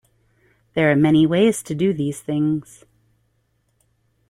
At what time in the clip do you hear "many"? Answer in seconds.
0.95-1.27